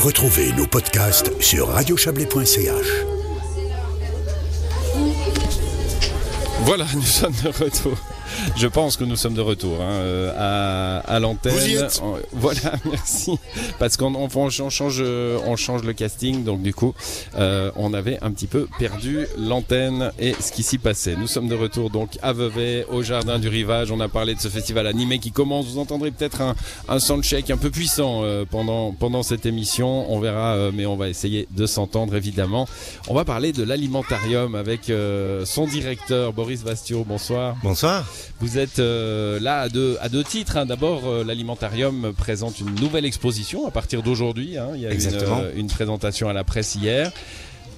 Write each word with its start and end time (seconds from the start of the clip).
Retrouvez 0.00 0.50
nos 0.52 0.66
podcasts 0.66 1.30
sur 1.42 1.68
radiochablais.ch. 1.68 2.86
Voilà, 6.62 6.86
nous 6.94 7.02
sommes 7.02 7.34
de 7.44 7.48
retour. 7.48 7.98
Je 8.56 8.66
pense 8.66 8.96
que 8.96 9.04
nous 9.04 9.16
sommes 9.16 9.34
de 9.34 9.40
retour 9.40 9.80
hein, 9.80 9.90
euh, 9.90 10.32
à, 11.06 11.14
à 11.14 11.18
l'antenne. 11.20 11.54
Voilà, 12.32 12.72
merci. 12.84 13.32
Parce 13.78 13.96
qu'on 13.96 14.14
on, 14.14 14.28
on 14.34 14.50
change, 14.50 15.02
on 15.02 15.56
change 15.56 15.82
le 15.82 15.92
casting, 15.92 16.44
donc 16.44 16.62
du 16.62 16.72
coup, 16.74 16.94
euh, 17.36 17.70
on 17.76 17.92
avait 17.92 18.18
un 18.22 18.30
petit 18.30 18.46
peu 18.46 18.66
perdu 18.78 19.26
l'antenne 19.36 20.12
et 20.18 20.34
ce 20.40 20.52
qui 20.52 20.62
s'y 20.62 20.78
passait. 20.78 21.16
Nous 21.16 21.26
sommes 21.26 21.48
de 21.48 21.54
retour 21.54 21.90
donc 21.90 22.10
à 22.22 22.32
Vevey, 22.32 22.86
au 22.90 23.02
Jardin 23.02 23.38
du 23.38 23.48
Rivage. 23.48 23.90
On 23.90 24.00
a 24.00 24.08
parlé 24.08 24.34
de 24.34 24.40
ce 24.40 24.48
festival 24.48 24.86
animé 24.86 25.18
qui 25.18 25.32
commence. 25.32 25.66
Vous 25.66 25.78
entendrez 25.78 26.10
peut-être 26.10 26.40
un, 26.40 26.54
un 26.88 26.98
soundcheck 26.98 27.50
un 27.50 27.56
peu 27.56 27.70
puissant 27.70 28.22
euh, 28.22 28.44
pendant, 28.48 28.92
pendant 28.92 29.22
cette 29.22 29.46
émission. 29.46 30.10
On 30.12 30.20
verra, 30.20 30.54
euh, 30.54 30.70
mais 30.72 30.86
on 30.86 30.96
va 30.96 31.08
essayer 31.08 31.46
de 31.50 31.66
s'entendre 31.66 32.14
évidemment. 32.16 32.66
On 33.08 33.14
va 33.14 33.24
parler 33.24 33.52
de 33.52 33.62
l'alimentarium 33.62 34.54
avec 34.54 34.90
euh, 34.90 35.44
son 35.44 35.66
directeur 35.66 36.32
Boris 36.32 36.62
Vastio. 36.62 37.04
Bonsoir. 37.04 37.56
Bonsoir. 37.62 38.04
Vous 38.38 38.58
êtes 38.58 38.78
euh, 38.78 39.38
là 39.40 39.60
à 39.60 39.68
deux, 39.68 39.98
à 40.00 40.08
deux 40.08 40.24
titres. 40.24 40.56
hein. 40.56 40.64
D'abord, 40.66 41.02
euh, 41.06 41.24
l'alimentarium 41.24 42.12
présente 42.16 42.60
une 42.60 42.74
nouvelle 42.76 43.04
exposition 43.04 43.66
à 43.66 43.70
partir 43.70 44.02
d'aujourd'hui. 44.02 44.56
hein. 44.56 44.68
Il 44.74 44.80
y 44.80 44.86
a 44.86 44.92
une, 44.92 45.00
euh, 45.42 45.52
une 45.56 45.66
présentation 45.66 46.28
à 46.28 46.32
la 46.32 46.44
presse 46.44 46.74
hier. 46.74 47.12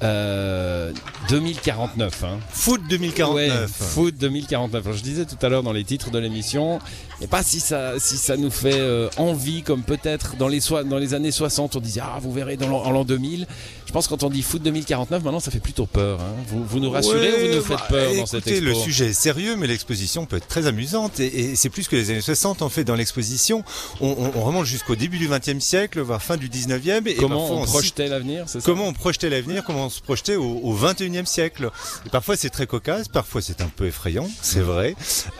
Euh, 0.03 0.93
2049. 1.29 2.25
Hein. 2.25 2.39
Foot 2.51 2.81
2049. 2.89 3.35
Ouais, 3.35 3.67
foot 3.69 4.15
2049. 4.19 4.85
Alors, 4.87 4.97
je 4.97 5.03
disais 5.03 5.25
tout 5.25 5.37
à 5.45 5.49
l'heure 5.49 5.63
dans 5.63 5.73
les 5.73 5.85
titres 5.85 6.11
de 6.11 6.19
l'émission, 6.19 6.79
et 7.21 7.27
pas 7.27 7.43
si 7.43 7.61
ça, 7.61 7.93
si 7.99 8.17
ça 8.17 8.37
nous 8.37 8.51
fait 8.51 8.75
euh, 8.79 9.09
envie, 9.17 9.63
comme 9.63 9.83
peut-être 9.83 10.37
dans 10.37 10.49
les, 10.49 10.61
dans 10.87 10.99
les 10.99 11.15
années 11.15 11.31
60, 11.31 11.77
on 11.77 11.81
disait 11.81 12.01
ah 12.03 12.19
vous 12.21 12.33
verrez 12.33 12.57
dans 12.57 12.69
l'an, 12.69 12.83
en 12.83 12.91
l'an 12.91 13.05
2000. 13.05 13.47
Je 13.87 13.93
pense 13.93 14.07
que 14.07 14.11
quand 14.15 14.23
on 14.23 14.31
dit 14.31 14.43
foot 14.43 14.63
2049, 14.63 15.23
maintenant 15.23 15.39
ça 15.41 15.51
fait 15.51 15.61
plutôt 15.61 15.87
peur. 15.87 16.19
hein. 16.21 16.33
Vous, 16.49 16.65
vous 16.65 16.81
nous 16.81 16.91
rassurez 16.91 17.21
Ouais, 17.33 17.45
ou 17.45 17.49
vous 17.51 17.57
nous 17.57 17.63
faites 17.63 17.77
bah, 17.79 17.87
peur 17.91 18.15
dans 18.17 18.27
cette 18.27 18.47
expo 18.47 18.65
le 18.65 18.75
sujet 18.75 19.07
est 19.09 19.13
sérieux, 19.13 19.55
mais 19.57 19.67
l'exposition 19.67 20.25
peut 20.27 20.37
être 20.37 20.49
très 20.49 20.67
amusante. 20.67 21.21
Et, 21.21 21.27
et 21.53 21.57
c'est 21.57 21.69
plus 21.69 21.89
que 21.89 21.97
les 21.97 22.11
années 22.11 22.21
60. 22.23 22.63
En 22.63 22.69
fait, 22.71 22.85
dans 22.85 22.95
l'exposition, 22.97 23.63
on, 24.01 24.09
on- 24.09 24.33
on 24.35 24.43
remonte 24.45 24.65
jusqu'au 24.67 24.97
début 24.97 25.19
du 25.19 25.29
XXe 25.29 25.59
siècle, 25.63 26.01
voire 26.01 26.23
fin 26.23 26.37
du 26.39 26.49
XIXe. 26.49 27.03
Et 27.07 27.15
Comment 27.17 27.39
parfois, 27.41 27.57
on 27.59 27.65
projetait 27.67 28.09
l'avenir, 28.09 28.47
Comment 28.65 28.89
on 28.89 28.93
projetait 28.95 29.29
l'avenir, 29.31 29.63
comment 29.65 29.91
se 29.93 30.01
projetait 30.03 30.37
au, 30.37 30.61
au 30.63 30.77
21e 30.77 31.27
siècle. 31.27 31.71
Et 32.07 32.09
parfois 32.11 32.37
c'est 32.37 32.51
très 32.51 32.67
cocasse, 32.67 33.09
parfois 33.09 33.41
c'est 33.43 33.61
un 33.61 33.69
peu 33.69 33.87
effrayant, 33.87 34.29
c'est 34.41 34.61
vrai. 34.61 34.95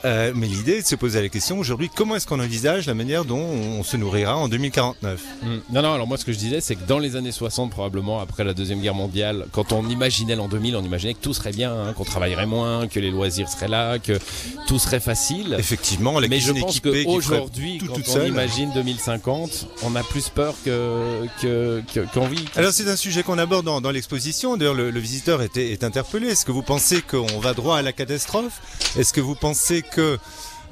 Euh, 0.05 0.31
mais 0.35 0.47
l'idée 0.47 0.73
est 0.77 0.81
de 0.83 0.87
se 0.87 0.95
poser 0.95 1.21
la 1.21 1.29
question 1.29 1.57
aujourd'hui, 1.59 1.89
comment 1.93 2.15
est-ce 2.15 2.27
qu'on 2.27 2.39
envisage 2.39 2.87
la 2.87 2.93
manière 2.93 3.25
dont 3.25 3.37
on 3.39 3.83
se 3.83 3.97
nourrira 3.97 4.37
en 4.37 4.47
2049 4.47 5.21
Hmm. 5.43 5.59
Non, 5.71 5.81
non, 5.81 5.93
alors 5.93 6.07
moi 6.07 6.17
ce 6.17 6.25
que 6.25 6.31
je 6.31 6.37
disais, 6.37 6.61
c'est 6.61 6.75
que 6.75 6.85
dans 6.87 6.99
les 6.99 7.15
années 7.15 7.31
60, 7.31 7.71
probablement 7.71 8.19
après 8.19 8.43
la 8.43 8.53
Deuxième 8.53 8.79
Guerre 8.81 8.93
mondiale, 8.95 9.47
quand 9.51 9.71
on 9.73 9.87
imaginait 9.89 10.35
l'an 10.35 10.47
2000, 10.47 10.75
on 10.75 10.83
imaginait 10.83 11.13
que 11.13 11.19
tout 11.21 11.33
serait 11.33 11.51
bien, 11.51 11.73
hein, 11.73 11.93
qu'on 11.93 12.03
travaillerait 12.05 12.45
moins, 12.45 12.87
que 12.87 12.99
les 12.99 13.11
loisirs 13.11 13.49
seraient 13.49 13.67
là, 13.67 13.99
que 13.99 14.19
tout 14.67 14.79
serait 14.79 14.99
facile. 14.99 15.55
Effectivement, 15.59 16.19
la 16.19 16.27
Mais 16.27 16.39
je 16.39 16.51
pense 16.53 16.79
qu'aujourd'hui, 16.79 17.77
tout 17.79 17.87
quand 17.87 17.99
on 17.99 18.03
seule. 18.13 18.27
imagine 18.27 18.71
2050, 18.73 19.67
on 19.83 19.95
a 19.95 20.03
plus 20.03 20.29
peur 20.29 20.53
que 20.63 21.25
que- 21.41 21.81
que- 21.93 22.05
qu'envie. 22.13 22.45
Alors 22.55 22.71
c'est 22.71 22.87
un 22.89 22.95
sujet 22.95 23.23
qu'on 23.23 23.37
aborde 23.37 23.65
dans, 23.65 23.81
dans 23.81 23.91
l'exposition. 23.91 24.13
D'ailleurs, 24.41 24.73
le, 24.73 24.99
visiteur 24.99 25.41
est, 25.41 25.57
est 25.57 25.83
interpellé. 25.83 26.29
Est-ce 26.29 26.45
que 26.45 26.51
vous 26.51 26.63
pensez 26.63 27.01
qu'on 27.01 27.39
va 27.39 27.53
droit 27.53 27.77
à 27.77 27.81
la 27.81 27.93
catastrophe? 27.93 28.61
Est-ce 28.97 29.13
que 29.13 29.21
vous 29.21 29.35
pensez 29.35 29.83
que, 29.83 30.17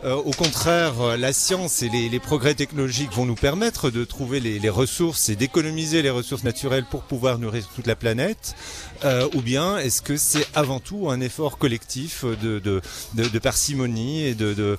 euh, 0.03 0.15
au 0.15 0.31
contraire, 0.31 0.99
euh, 1.01 1.17
la 1.17 1.31
science 1.33 1.83
et 1.83 1.89
les, 1.89 2.09
les 2.09 2.19
progrès 2.19 2.55
technologiques 2.55 3.11
vont 3.13 3.25
nous 3.25 3.35
permettre 3.35 3.89
de 3.91 4.03
trouver 4.03 4.39
les, 4.39 4.59
les 4.59 4.69
ressources 4.69 5.29
et 5.29 5.35
d'économiser 5.35 6.01
les 6.01 6.09
ressources 6.09 6.43
naturelles 6.43 6.85
pour 6.89 7.03
pouvoir 7.03 7.37
nourrir 7.37 7.63
toute 7.75 7.87
la 7.87 7.95
planète 7.95 8.55
Euh, 9.03 9.27
Ou 9.33 9.41
bien 9.41 9.79
est-ce 9.79 10.03
que 10.03 10.15
c'est 10.15 10.45
avant 10.53 10.79
tout 10.79 11.09
un 11.09 11.21
effort 11.21 11.57
collectif 11.57 12.23
de, 12.23 12.59
de, 12.59 12.81
de, 13.15 13.23
de 13.27 13.39
parcimonie 13.39 14.21
et 14.25 14.35
de, 14.35 14.77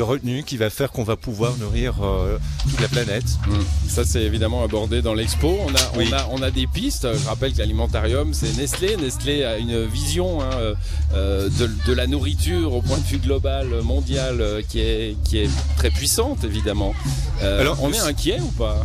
retenue 0.00 0.44
qui 0.44 0.56
va 0.56 0.70
faire 0.70 0.92
qu'on 0.92 1.02
va 1.02 1.16
pouvoir 1.16 1.56
nourrir 1.56 1.94
euh, 2.04 2.38
toute 2.70 2.80
la 2.80 2.86
planète? 2.88 3.26
Hmm. 3.48 3.64
Ça, 3.88 4.04
c'est 4.04 4.22
évidemment 4.22 4.62
abordé 4.62 5.02
dans 5.02 5.14
l'expo. 5.14 5.58
On 5.66 5.74
a, 5.74 5.98
Oui. 5.98 6.06
on, 6.08 6.12
a, 6.14 6.28
on 6.30 6.42
a 6.42 6.52
des 6.52 6.68
pistes. 6.68 7.08
Je 7.12 7.26
rappelle 7.26 7.52
que 7.52 7.58
l'alimentarium, 7.58 8.32
c'est 8.32 8.56
Nestlé. 8.56 8.96
Nestlé 8.96 9.42
a 9.42 9.58
une 9.58 9.84
vision 9.86 10.40
hein, 10.40 10.74
de, 11.12 11.92
la 11.92 12.06
nourriture 12.06 12.74
au 12.74 12.80
point 12.82 12.98
de 12.98 13.04
vue 13.06 13.18
global, 13.18 13.66
mondial, 13.82 14.62
qui, 14.68 14.80
est, 14.80 15.16
qui 15.24 15.38
est 15.38 15.50
très 15.76 15.90
puissante, 15.90 16.44
évidemment. 16.44 16.94
Euh, 17.42 17.60
Alors, 17.60 17.82
on 17.82 17.92
est 17.92 17.98
inquiet 17.98 18.40
ou 18.40 18.50
pas? 18.52 18.84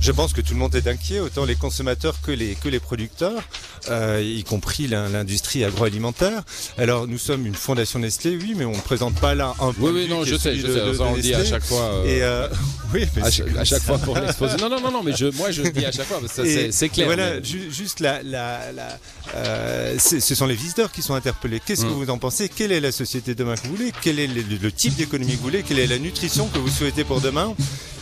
Je 0.00 0.12
pense 0.12 0.32
que 0.32 0.40
tout 0.40 0.52
le 0.54 0.58
monde 0.58 0.74
est 0.74 0.86
inquiet, 0.86 1.18
autant 1.20 1.44
les 1.44 1.56
consommateurs 1.56 2.14
que 2.22 2.30
les, 2.30 2.54
que 2.54 2.68
les 2.68 2.78
producteurs, 2.80 3.42
euh, 3.90 4.22
y 4.24 4.42
compris 4.44 4.86
l'in- 4.86 5.08
l'industrie 5.08 5.64
agroalimentaire. 5.64 6.42
Alors 6.78 7.06
nous 7.08 7.18
sommes 7.18 7.46
une 7.46 7.54
fondation 7.54 7.98
Nestlé, 7.98 8.36
oui, 8.40 8.54
mais 8.56 8.64
on 8.64 8.72
ne 8.76 8.80
présente 8.80 9.16
pas 9.16 9.34
là 9.34 9.54
un 9.60 9.68
Oui, 9.68 9.74
de 9.76 9.82
oui, 9.96 10.02
vue 10.04 10.08
non, 10.08 10.24
je 10.24 10.36
sais, 10.36 10.56
je 10.56 10.66
de- 10.66 10.72
sais. 10.72 10.84
de- 10.86 10.94
Ça, 10.94 11.02
on 11.04 11.14
le 11.16 11.20
dit 11.20 11.34
à 11.34 11.44
chaque 11.44 11.64
fois. 11.64 11.82
euh, 11.82 12.04
Et 12.06 12.22
euh, 12.22 12.48
oui, 12.94 13.06
mais 13.16 13.22
à, 13.22 13.30
chaque- 13.30 13.56
à 13.56 13.64
chaque 13.64 13.82
fois 13.82 13.98
pour 13.98 14.16
l'exposition. 14.16 14.68
Non, 14.68 14.76
non, 14.76 14.80
non, 14.82 14.92
non, 14.92 15.02
mais 15.02 15.14
je, 15.16 15.26
moi 15.36 15.50
je 15.50 15.62
le 15.62 15.70
dis 15.70 15.84
à 15.84 15.92
chaque 15.92 16.06
fois, 16.06 16.20
c'est- 16.32 16.88
clair. 16.88 17.06
Voilà, 17.06 17.34
mais- 17.34 17.44
ju- 17.44 17.70
juste 17.70 18.00
la, 18.00 18.22
la, 18.22 18.72
la 18.72 18.98
euh, 19.34 19.98
ce 19.98 20.34
sont 20.34 20.46
les 20.46 20.54
visiteurs 20.54 20.90
qui 20.92 21.02
sont 21.02 21.14
interpellés. 21.14 21.60
Qu'est-ce 21.64 21.82
que 21.84 21.90
Mm. 21.90 22.04
vous 22.04 22.10
en 22.10 22.18
pensez? 22.18 22.48
Quelle 22.48 22.72
est 22.72 22.80
la 22.80 22.92
société 22.92 23.34
demain 23.34 23.56
que 23.56 23.66
vous 23.66 23.74
voulez? 23.76 23.92
Quel 24.00 24.18
est 24.20 24.26
le, 24.28 24.42
le 24.62 24.72
type 24.72 24.94
d'économie 24.96 25.32
que 25.32 25.36
vous 25.38 25.42
voulez? 25.42 25.62
Quelle 25.64 25.80
est 25.80 25.86
la 25.86 25.98
nutrition 25.98 26.46
que 26.48 26.58
vous 26.58 26.70
souhaitez 26.70 27.04
pour 27.04 27.20
demain? 27.20 27.54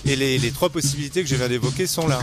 Et 0.08 0.14
les, 0.14 0.50
trois 0.52 0.68
possibilités 0.70 1.22
que 1.22 1.28
je 1.28 1.34
viens 1.34 1.48
d'évoquer 1.48 1.86
sont 1.86 2.06
là. 2.06 2.22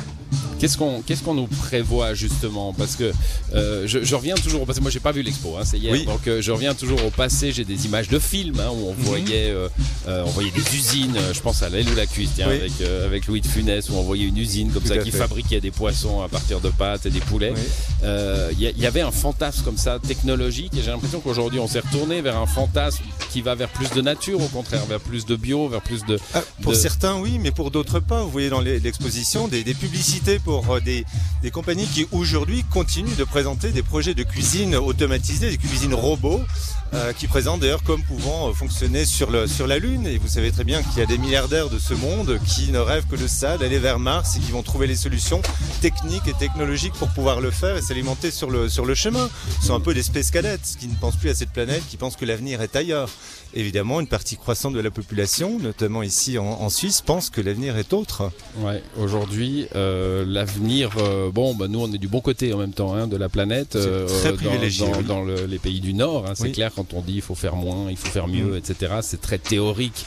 Qu'est-ce 0.63 0.78
qu'on 0.78 1.01
qu'est-ce 1.01 1.24
qu'on 1.24 1.34
nous 1.34 1.47
prévoit 1.47 2.13
justement? 2.13 2.72
Parce 2.72 2.96
que 2.96 3.12
euh, 3.53 3.84
je, 3.85 4.01
je 4.01 4.16
reviens 4.16 4.35
toujours 4.35 4.66
parce 4.66 4.78
que 4.78 4.81
moi 4.81 4.91
j'ai 4.91 5.01
pas 5.01 5.12
vu 5.12 5.22
l'expo, 5.22 5.57
hein, 5.59 5.63
c'est 5.66 5.78
hier, 5.78 5.91
Oui. 5.91 6.06
donc 6.06 6.25
euh, 6.25 6.41
je 6.41 6.53
reviens 6.53 6.74
toujours 6.74 7.03
au 7.06 7.09
passé. 7.09 7.51
J'ai 7.51 7.66
des 7.66 7.85
images 7.85 8.07
de 8.07 8.18
films 8.18 8.57
hein, 8.62 8.69
où 8.73 8.88
on 8.88 8.94
Mhm. 8.94 9.03
voyait 9.03 9.50
euh, 9.50 9.68
euh, 10.07 10.23
on 10.25 10.29
voyait 10.29 10.52
des 10.52 10.62
usines. 10.73 11.18
Je 11.34 11.40
pense 11.41 11.63
à 11.63 11.68
l'aile 11.69 11.90
ou 11.90 11.96
la 11.97 12.06
cuisse, 12.06 12.29
tiens, 12.35 12.47
Oui. 12.50 12.56
avec 12.56 12.72
avec 13.06 13.28
Louis 13.28 13.41
de 13.41 13.47
Funès 13.47 13.90
où 13.90 13.96
on 13.96 14.03
voyait 14.03 14.23
une 14.25 14.38
usine 14.38 14.72
comme 14.72 14.84
Tout 14.84 14.88
ça 14.88 15.00
qui 15.00 15.12
fait. 15.12 15.18
fabriquait 15.18 15.59
des 15.59 15.72
poissons 15.72 16.22
à 16.22 16.29
partir 16.29 16.62
de 16.62 16.69
pâtes 16.69 17.07
et 17.07 17.09
des 17.09 17.19
poulets. 17.19 17.52
Oui. 17.53 18.56
Il 18.57 18.81
y, 18.81 18.85
avait 18.85 19.02
un 19.02 19.12
fantasme 19.12 19.63
comme 19.66 19.78
ça 19.78 20.00
technologique 20.00 20.72
et 20.78 20.81
j'ai 20.81 20.91
l'impression 20.91 21.19
qu'aujourd'hui 21.19 21.59
on 21.59 21.68
s'est 21.68 21.79
retourné 21.81 22.22
vers 22.22 22.38
un 22.38 22.46
fantasme 22.47 23.03
qui 23.31 23.41
va 23.41 23.56
vers 23.56 23.69
plus 23.69 23.90
de 23.91 24.00
nature, 24.02 24.40
au 24.41 24.47
contraire, 24.47 24.85
vers 24.85 25.00
plus 25.02 25.25
de 25.25 25.35
bio, 25.35 25.68
vers 25.68 25.81
plus 25.81 26.06
de 26.06 26.18
Ah, 26.34 26.41
pour 26.62 26.72
de- 26.72 26.78
certains, 26.78 27.18
oui, 27.19 27.38
mais 27.41 27.52
pour 27.52 27.69
d'autres 27.72 28.00
pas. 28.00 28.22
Vous 28.23 28.29
voyez 28.29 28.50
dans 28.50 28.62
l'exposition 28.62 29.47
des, 29.50 29.63
des 29.63 29.73
publicités 29.73 30.40
pour 30.40 30.53
euh, 30.53 30.80
des, 30.80 31.06
compagnies 31.52 31.86
qui 31.88 32.08
aujourd'hui 32.12 32.64
continuent 32.72 33.16
de 33.16 33.24
présenter 33.24 33.72
des 33.72 33.84
projets 33.84 34.14
de 34.14 34.24
cuisine 34.24 34.75
automatisée, 34.75 35.50
des 35.50 35.58
cuisines 35.58 35.94
robots, 35.94 36.41
euh, 36.94 37.12
qui 37.14 37.28
présentent 37.28 37.62
d'ailleurs 37.62 37.84
comme 37.84 38.03
pouvant 38.03 38.50
euh, 38.50 38.53
fonctionner 38.53 39.06
sur, 39.06 39.31
la 39.31 39.80
Lune. 39.80 40.06
Et 40.08 40.18
vous 40.18 40.28
savez 40.28 40.52
très 40.52 40.64
bien 40.64 40.81
qu'il 40.84 41.00
y 41.00 41.02
a 41.02 41.06
des 41.06 41.18
milliardaires 41.18 41.69
de 41.69 41.80
ce 41.80 41.94
monde 41.94 42.40
qui 42.46 42.72
ne 42.72 42.80
rêvent 42.80 43.08
que 43.08 43.16
de 43.16 43.28
ça, 43.28 43.58
d'aller 43.58 43.80
vers 43.80 44.00
Mars 44.00 44.38
et 44.38 44.40
qui 44.40 44.52
vont 44.52 44.64
trouver 44.64 44.88
les 44.88 44.96
solutions 44.96 45.41
techniques 45.81 46.28
et 46.28 46.34
technologiques 46.34 46.94
pour 46.94 47.09
pouvoir 47.09 47.41
le 47.41 47.52
faire 47.52 47.78
et 47.78 47.81
s'alimenter 47.81 48.31
sur 48.31 48.50
le, 48.50 48.68
chemin. 48.96 49.30
Ce 49.62 49.68
sont 49.68 49.75
un 49.75 49.80
peu 49.80 49.94
des 49.94 50.03
space 50.03 50.31
cadets 50.31 50.59
qui 50.80 50.88
ne 50.88 50.96
pensent 50.96 51.16
plus 51.16 51.30
à 51.30 51.35
cette 51.35 51.52
planète, 51.52 51.84
qui 51.90 51.97
pensent 51.97 52.16
que 52.16 52.25
l'avenir 52.25 52.62
est 52.62 52.75
ailleurs. 52.75 53.09
Évidemment, 53.56 54.00
une 54.00 54.08
partie 54.08 54.36
croissante 54.36 54.74
de 54.74 54.80
la 54.80 54.90
population, 54.90 55.59
notamment 55.59 56.02
ici 56.02 56.38
en, 56.40 56.46
en 56.46 56.69
Suisse, 56.69 57.02
pense 57.02 57.30
que 57.30 57.40
l'avenir 57.40 57.78
est 57.78 57.94
autre. 57.94 58.31
Ouais, 58.58 58.81
aujourd'hui, 58.97 59.68
euh, 59.75 60.25
l'avenir, 60.28 60.91
euh, 60.97 61.30
bon, 61.31 61.53
bah, 61.53 61.68
nous 61.68 61.80
on 61.80 61.91
est 61.94 61.97
du 62.00 62.08
bon 62.08 62.19
côté 62.19 62.52
en 62.53 62.58
même 62.58 62.74
temps 62.74 62.94
hein, 62.96 63.08
de 63.08 63.16
la 63.18 63.30
planète, 63.30 63.78
C'est 63.80 64.06
très 64.22 64.34
privilégié, 64.34 64.88
dans, 64.90 64.97
oui. 64.97 65.03
dans 65.03 65.24
le- 65.24 65.46
les 65.46 65.59
pays 65.59 65.80
du 65.81 65.94
Nord. 65.94 66.25
hein, 66.28 66.34
c'est 66.36 66.44
Oui. 66.46 66.52
clair 66.52 66.72
quand 66.75 66.94
on 66.94 67.02
dit 67.02 67.14
il 67.16 67.22
faut 67.22 67.36
faire 67.36 67.56
moins, 67.56 67.91
il 67.91 67.97
faut 67.97 68.09
faire 68.09 68.28
mieux, 68.28 68.53
Mm. 68.53 68.58
etc. 68.58 68.94
C'est 69.02 69.22
très 69.22 69.38
théorique 69.38 70.06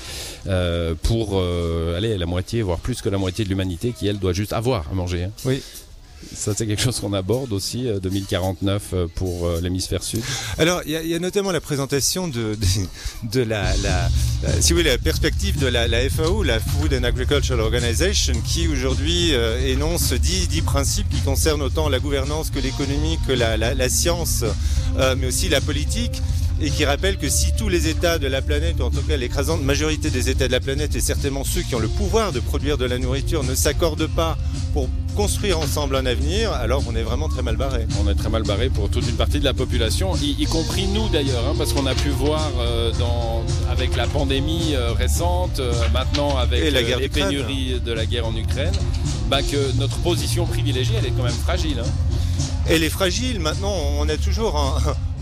euh, 0.48 0.94
pour 1.02 1.32
euh, 1.34 1.96
allez 1.96 2.16
la 2.18 2.26
moitié, 2.26 2.62
voire 2.62 2.78
plus 2.78 3.00
que 3.00 3.08
la 3.08 3.18
moitié 3.18 3.44
de 3.44 3.48
l'humanité 3.50 3.92
qui 3.96 4.08
elle 4.08 4.18
doit 4.18 4.32
juste 4.32 4.52
avoir 4.52 4.86
à 4.90 4.94
manger. 4.94 5.24
hein. 5.24 5.30
Oui. 5.44 5.62
Ça 6.34 6.52
c'est 6.56 6.66
quelque 6.66 6.82
chose 6.82 6.98
qu'on 7.00 7.12
aborde 7.12 7.52
aussi 7.52 7.88
euh, 7.88 8.00
2049 8.00 8.82
euh, 8.92 9.06
pour 9.14 9.46
euh, 9.46 9.60
l'hémisphère 9.60 10.02
sud. 10.02 10.22
Alors, 10.58 10.82
il 10.86 10.92
y, 10.92 11.14
a- 11.14 11.18
notamment 11.18 11.52
la 11.52 11.60
présentation 11.60 12.26
de, 12.28 12.56
de, 13.32 13.40
la, 13.42 13.72
si 14.60 14.74
la 14.82 14.98
perspective 14.98 15.58
de 15.58 15.66
la, 15.66 15.86
FAO, 16.10 16.42
la 16.42 16.58
Food 16.60 16.94
and 16.94 17.04
Agricultural 17.04 17.60
Organization, 17.60 18.34
qui 18.44 18.68
aujourd'hui 18.68 19.34
euh, 19.34 19.58
énonce 19.66 20.12
10, 20.12 20.48
10 20.48 20.62
principes 20.62 21.08
qui 21.08 21.20
concernent 21.20 21.62
autant 21.62 21.88
la 21.88 21.98
gouvernance 21.98 22.50
que 22.50 22.58
l'économie, 22.58 23.18
que 23.26 23.32
la, 23.32 23.88
science, 23.88 24.44
euh, 24.96 25.14
mais 25.18 25.26
aussi 25.26 25.48
la 25.48 25.60
politique. 25.60 26.22
Et 26.60 26.70
qui 26.70 26.86
rappelle 26.86 27.18
que 27.18 27.28
si 27.28 27.54
tous 27.54 27.68
les 27.68 27.88
États 27.88 28.18
de 28.18 28.26
la 28.26 28.40
planète, 28.40 28.76
ou 28.80 28.84
en 28.84 28.90
tout 28.90 29.02
cas 29.02 29.16
l'écrasante 29.16 29.62
majorité 29.62 30.08
des 30.08 30.30
États 30.30 30.46
de 30.46 30.52
la 30.52 30.60
planète, 30.60 30.96
et 30.96 31.00
certainement 31.00 31.44
ceux 31.44 31.60
qui 31.62 31.74
ont 31.74 31.78
le 31.78 31.88
pouvoir 31.88 32.32
de 32.32 32.40
produire 32.40 32.78
de 32.78 32.86
la 32.86 32.98
nourriture, 32.98 33.44
ne 33.44 33.54
s'accordent 33.54 34.06
pas 34.06 34.38
pour 34.72 34.88
construire 35.14 35.58
ensemble 35.58 35.96
un 35.96 36.06
avenir, 36.06 36.52
alors 36.52 36.82
on 36.86 36.94
est 36.94 37.02
vraiment 37.02 37.28
très 37.28 37.42
mal 37.42 37.56
barré. 37.56 37.86
On 38.02 38.10
est 38.10 38.14
très 38.14 38.28
mal 38.28 38.42
barré 38.42 38.68
pour 38.68 38.90
toute 38.90 39.08
une 39.08 39.16
partie 39.16 39.38
de 39.38 39.44
la 39.44 39.54
population, 39.54 40.14
y, 40.16 40.42
y 40.42 40.44
compris 40.46 40.86
nous 40.86 41.08
d'ailleurs, 41.08 41.44
hein, 41.46 41.54
parce 41.56 41.72
qu'on 41.72 41.86
a 41.86 41.94
pu 41.94 42.08
voir 42.10 42.50
euh, 42.58 42.92
dans, 42.98 43.42
avec 43.70 43.96
la 43.96 44.06
pandémie 44.06 44.74
euh, 44.74 44.92
récente, 44.92 45.60
euh, 45.60 45.72
maintenant 45.92 46.36
avec 46.36 46.62
Et 46.62 46.70
la 46.70 46.82
guerre 46.82 46.98
les 46.98 47.08
pénuries 47.08 47.80
de 47.84 47.92
la 47.92 48.06
guerre 48.06 48.26
en 48.26 48.36
Ukraine, 48.36 48.74
bah, 49.28 49.42
que 49.42 49.72
notre 49.78 49.98
position 49.98 50.46
privilégiée, 50.46 50.96
elle 50.98 51.06
est 51.06 51.14
quand 51.16 51.24
même 51.24 51.32
fragile. 51.32 51.80
Hein. 51.80 51.88
Elle 52.66 52.82
est 52.82 52.90
fragile. 52.90 53.40
Maintenant, 53.40 53.74
on 53.98 54.08
a 54.08 54.16
toujours 54.16 54.56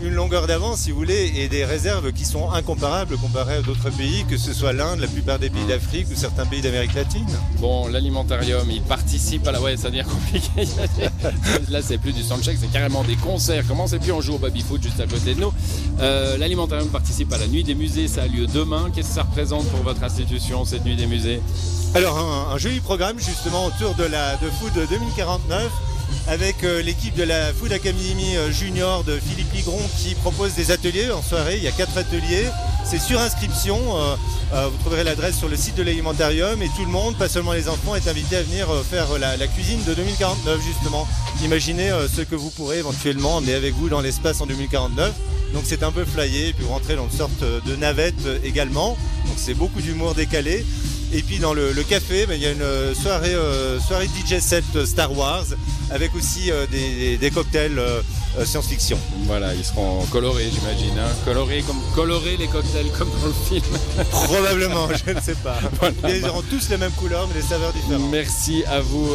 une 0.01 0.13
longueur 0.13 0.47
d'avance, 0.47 0.79
si 0.79 0.91
vous 0.91 0.97
voulez, 0.97 1.31
et 1.37 1.47
des 1.47 1.65
réserves 1.65 2.11
qui 2.11 2.25
sont 2.25 2.51
incomparables 2.51 3.17
comparées 3.17 3.55
à 3.55 3.61
d'autres 3.61 3.89
pays, 3.89 4.25
que 4.29 4.37
ce 4.37 4.53
soit 4.53 4.73
l'Inde, 4.73 4.99
la 4.99 5.07
plupart 5.07 5.39
des 5.39 5.49
pays 5.49 5.65
d'Afrique 5.65 6.07
ou 6.11 6.15
certains 6.15 6.45
pays 6.45 6.61
d'Amérique 6.61 6.93
latine. 6.93 7.27
Bon, 7.59 7.87
l'alimentarium, 7.87 8.69
il 8.69 8.81
participe 8.81 9.47
à 9.47 9.51
la. 9.51 9.61
Ouais, 9.61 9.77
ça 9.77 9.89
devient 9.89 10.03
compliqué. 10.03 10.67
Là, 11.69 11.81
c'est 11.81 11.97
plus 11.97 12.13
du 12.13 12.23
soundcheck, 12.23 12.57
c'est 12.59 12.71
carrément 12.71 13.03
des 13.03 13.15
concerts. 13.15 13.63
Comment 13.67 13.87
c'est 13.87 13.99
plus 13.99 14.11
on 14.11 14.21
joue 14.21 14.35
au 14.35 14.39
baby-foot 14.39 14.81
juste 14.83 14.99
à 14.99 15.07
côté 15.07 15.33
de 15.33 15.41
nous 15.41 15.53
euh, 15.99 16.37
L'alimentarium 16.37 16.89
participe 16.89 17.31
à 17.33 17.37
la 17.37 17.47
nuit 17.47 17.63
des 17.63 17.75
musées, 17.75 18.07
ça 18.07 18.23
a 18.23 18.27
lieu 18.27 18.47
demain. 18.47 18.91
Qu'est-ce 18.93 19.09
que 19.09 19.15
ça 19.15 19.23
représente 19.23 19.65
pour 19.69 19.81
votre 19.81 20.03
institution, 20.03 20.65
cette 20.65 20.85
nuit 20.85 20.95
des 20.95 21.07
musées? 21.07 21.41
Alors, 21.95 22.17
un, 22.51 22.57
joli 22.57 22.81
programme 22.81 23.17
justement 23.19 23.67
autour 23.67 23.95
de 23.95 24.03
la 24.03 24.35
de 24.35 24.49
Food 24.49 24.73
2049 24.89 25.71
avec 26.27 26.63
euh, 26.63 26.81
l'équipe 26.81 27.15
de 27.15 27.23
la 27.23 27.53
Food 27.53 27.71
Academy 27.71 28.35
euh, 28.35 28.51
Junior 28.51 29.03
de 29.03 29.19
Philippe 29.19 29.51
Ligron 29.53 29.79
qui 29.97 30.15
propose 30.15 30.53
des 30.53 30.71
ateliers 30.71 31.11
en 31.11 31.21
soirée. 31.21 31.57
Il 31.57 31.63
y 31.63 31.67
a 31.67 31.71
quatre 31.71 31.97
ateliers. 31.97 32.45
C'est 32.83 32.99
sur 32.99 33.19
inscription. 33.19 33.79
Euh, 33.97 34.67
vous 34.69 34.77
trouverez 34.79 35.03
l'adresse 35.03 35.37
sur 35.37 35.49
le 35.49 35.55
site 35.55 35.75
de 35.75 35.83
l'alimentarium 35.83 36.61
et 36.61 36.69
tout 36.75 36.85
le 36.85 36.91
monde, 36.91 37.17
pas 37.17 37.29
seulement 37.29 37.53
les 37.53 37.67
enfants, 37.67 37.95
est 37.95 38.07
invité 38.07 38.37
à 38.37 38.43
venir 38.43 38.67
faire 38.89 39.17
la, 39.17 39.47
cuisine 39.47 39.83
de 39.85 39.93
2049 39.93 40.61
justement. 40.61 41.07
Imaginez 41.43 41.91
ce 42.15 42.21
que 42.21 42.35
vous 42.35 42.51
pourrez 42.51 42.77
éventuellement 42.77 43.37
emmener 43.37 43.55
avec 43.55 43.73
vous 43.73 43.89
dans 43.89 44.01
l'espace 44.01 44.41
en 44.41 44.45
2049. 44.45 45.13
Donc 45.53 45.63
c'est 45.65 45.83
un 45.83 45.91
peu 45.91 46.05
flyé, 46.05 46.53
puis 46.53 46.63
vous 46.63 46.71
rentrez 46.71 46.95
dans 46.95 47.05
une 47.05 47.17
sorte 47.17 47.43
de 47.43 47.75
navette 47.75 48.27
également. 48.43 48.97
Donc 49.25 49.35
c'est 49.37 49.53
beaucoup 49.55 49.81
d'humour 49.81 50.13
décalé. 50.13 50.65
Et 51.13 51.21
puis 51.21 51.39
dans 51.39 51.53
le, 51.53 51.71
café, 51.87 52.25
ben, 52.25 52.35
il 52.35 52.41
y 52.41 52.45
a 52.45 52.51
une 52.51 52.95
soirée, 52.95 53.35
soirée 53.85 54.07
DJ 54.07 54.39
set 54.39 54.85
Star 54.85 55.15
Wars 55.17 55.45
avec 55.91 56.15
aussi 56.15 56.51
euh, 56.51 56.65
des, 56.67 57.31
cocktails 57.31 57.79
euh, 58.37 58.41
euh, 58.41 58.45
science-fiction. 58.45 58.97
Voilà, 59.25 59.53
ils 59.53 59.63
seront 59.63 60.05
colorés, 60.11 60.49
j'imagine. 60.51 60.97
Hein. 60.97 61.09
colorés 61.25 61.61
comme 61.61 61.79
colorés 61.93 62.37
les 62.37 62.47
cocktails 62.47 62.89
comme 62.97 63.09
dans 63.21 63.27
le 63.27 63.33
film. 63.33 63.77
Probablement, 64.11 64.87
je 65.05 65.13
ne 65.13 65.19
sais 65.19 65.35
pas. 65.35 65.57
Ils 66.09 66.25
auront 66.25 66.43
tous 66.43 66.69
les 66.69 66.77
mêmes 66.77 66.91
couleurs, 66.91 67.27
mais 67.27 67.41
des 67.41 67.47
saveurs 67.47 67.73
différentes. 67.73 68.09
Merci 68.11 68.63
à 68.67 68.81
vous, 68.81 69.07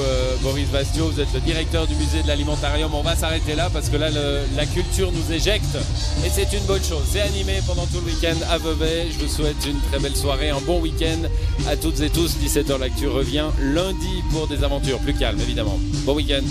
Boris 0.43 0.69
Bastio. 0.69 1.09
Vous 1.09 1.21
êtes 1.21 1.33
le 1.33 1.41
directeur 1.41 1.87
du 1.87 1.95
musée 1.95 2.23
de 2.23 2.29
l'alimentarium. 2.29 2.93
On 2.95 3.03
va 3.03 3.17
s'arrêter 3.17 3.55
là 3.55 3.71
parce 3.73 3.89
que 3.89 3.97
là, 3.97 4.09
la 4.11 4.67
culture 4.67 5.13
nous 5.13 5.33
éjecte 5.33 5.77
et 6.25 6.31
c'est 6.31 6.53
une 6.57 6.65
bonne 6.65 6.83
chose. 6.83 7.05
C'est 7.11 7.21
animé 7.21 7.61
pendant 7.67 7.87
tout 7.87 8.01
le 8.05 8.13
week-end 8.13 8.37
à 8.51 8.59
Vevey. 8.59 9.09
Je 9.13 9.25
vous 9.25 9.33
souhaite 9.33 9.65
une 9.67 9.81
très 9.91 9.99
belle 9.99 10.17
soirée, 10.17 10.51
un 10.51 10.61
bon 10.61 10.81
week-end 10.81 11.29
à 11.69 11.77
toutes 11.77 12.01
et 12.01 12.11
tous. 12.11 12.37
17h 12.37 12.79
L'actu 12.79 13.09
revient 13.09 13.47
lundi 13.61 14.23
pour 14.33 14.47
des 14.47 14.65
aventures 14.65 14.99
plus 14.99 15.15
calmes, 15.15 15.41
évidemment. 15.41 15.79
Bon 16.05 16.15
week-end. 16.15 16.43